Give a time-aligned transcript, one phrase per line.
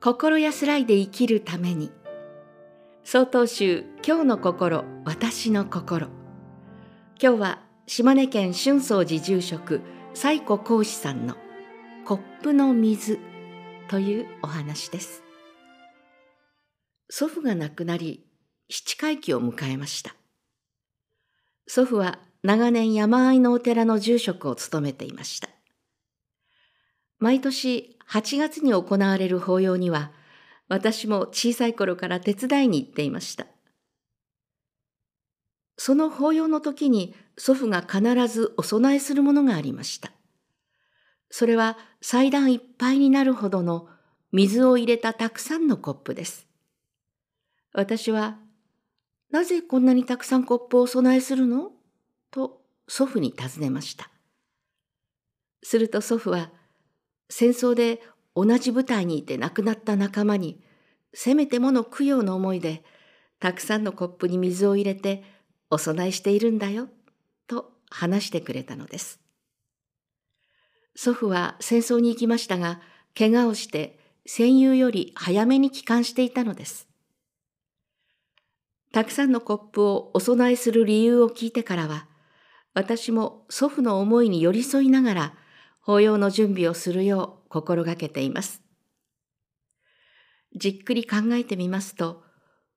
[0.00, 1.90] 心安らいで生きるために。
[3.02, 6.06] 曹洞宗今日の心私の心。
[7.20, 9.80] 今日は島根県春草寺住職
[10.14, 11.34] 西湖講師さんの
[12.04, 13.18] コップの水
[13.88, 15.24] というお話です。
[17.10, 18.24] 祖父が亡くなり
[18.68, 20.14] 七回忌を迎えました。
[21.66, 25.48] 祖父は長年山あいのお寺の住職を務めていました。
[27.18, 30.12] 毎年8月に行われる法要には、
[30.68, 33.46] 私も小さい頃から手伝いに行っていました。
[35.76, 40.10] その法要の時に祖父が必ずお供えするものがありました。
[41.30, 43.88] それは祭壇いっぱいになるほどの
[44.32, 46.46] 水を入れたたくさんのコップです。
[47.72, 48.38] 私は、
[49.30, 51.72] なぜこんなにたくさんコップをお供えするの？
[52.30, 54.10] と祖父に尋ねました。
[55.62, 56.50] すると祖父は、
[57.28, 58.00] 戦争で
[58.34, 60.62] 同じ部隊にいて亡くなった仲間に
[61.12, 62.82] せめてもの供養の思いで
[63.40, 65.22] たくさんのコップに水を入れて
[65.70, 66.88] お供えしているんだよ
[67.46, 69.20] と話してくれたのです。
[70.94, 72.80] 祖父は戦争に行きましたが
[73.16, 76.88] 怪我をして戦友より早めに帰還していたのです。
[78.92, 82.06] たくさんのコップをお供えする理由を聞いてからは
[82.74, 85.34] 私も祖父の思いに寄り添いながら
[85.88, 88.60] 法要の準備をするよう心がけています。
[90.54, 92.22] じっくり考えてみますと、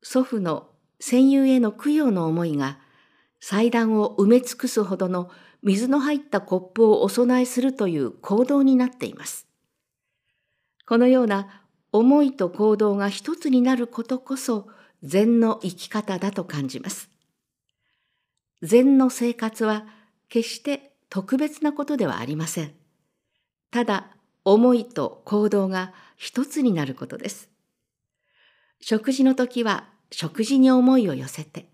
[0.01, 0.69] 祖父の
[1.01, 2.79] 戦友への供養の思いが
[3.41, 5.29] 祭壇を埋め尽くすほどの
[5.61, 9.45] 水の入ったコップをお供えするという行動になっています。
[10.87, 14.69] このような思いと行動が一つになることこそ
[15.03, 17.09] 禅の生き方だと感じます。
[18.61, 19.85] 禅の生活は
[20.29, 22.80] 決して特別なことではありません。
[23.71, 24.07] ただ
[24.43, 27.49] 思いと行動が一つになることです。
[28.81, 31.67] 食事の時は食事に思いを寄せて、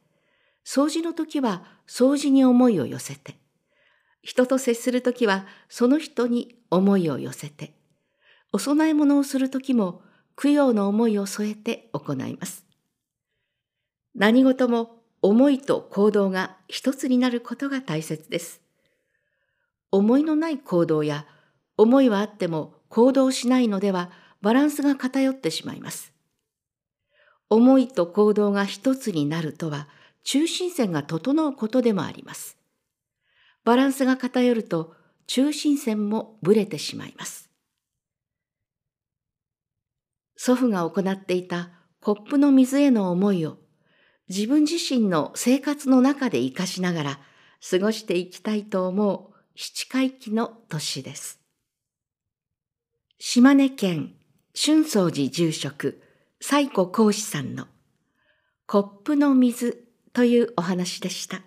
[0.65, 3.35] 掃除の時は掃除に思いを寄せて、
[4.21, 7.73] 人と接する時はその人に思いを寄せて、
[8.51, 10.01] お供え物をする時も
[10.35, 12.65] 供養の思いを添えて行います。
[14.13, 18.61] 何事も思いと行動が一つになることが大切です。
[19.91, 21.25] 思いのない行動や
[21.77, 24.11] 思いはあっても行動しないのでは
[24.41, 26.13] バランスが偏ってしまいます。
[27.49, 29.87] 思いと行動が一つになるとは
[30.23, 32.57] 中心線が整うことでもあります。
[33.63, 34.95] バランスが偏ると
[35.27, 37.49] 中心線もぶれてしまいます。
[40.35, 41.69] 祖父が行っていた
[42.01, 43.57] コップの水への思いを
[44.29, 47.19] 自分自身の生活の中で活かしながら
[47.69, 51.46] 過ごしていきたいと思う七回忌の年です。
[53.19, 54.13] 島根県
[54.55, 55.99] 春草寺住職
[56.39, 57.65] 西湖講師さんの
[58.67, 61.41] コップの水というお話でした。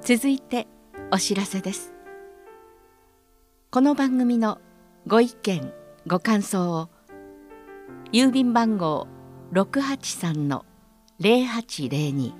[0.00, 0.66] 続いて
[1.12, 1.94] お知らせです。
[3.70, 4.58] この番組の
[5.06, 5.72] ご意見
[6.08, 6.88] ご感想を
[8.12, 9.06] 郵便番号
[9.52, 12.32] 683-0802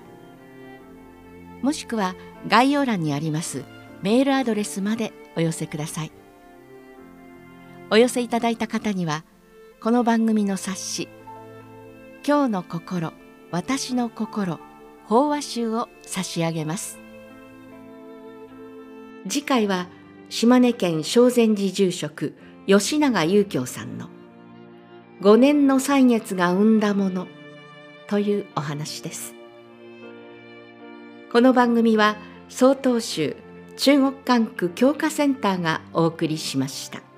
[1.64, 2.16] もしくは
[2.48, 3.66] 概要欄にあります
[4.02, 6.12] メールアドレスまでお寄せください。
[7.90, 9.24] お寄せいただいた方には
[9.81, 11.09] この番組の冊子
[12.25, 13.14] 「今日の心
[13.50, 14.59] 私の心
[15.06, 17.00] 法話集」を差し上げます。
[19.28, 19.88] 次回は
[20.29, 22.35] 「島根県正禅寺住職
[22.67, 24.09] 吉永祐京さんの
[25.22, 27.28] 「五年の歳月が生んだもの」
[28.07, 29.34] というお話です。
[31.31, 32.16] この番組は
[32.47, 33.36] 曹洞宗
[33.75, 37.08] 中国管区教化センターがお送りしました。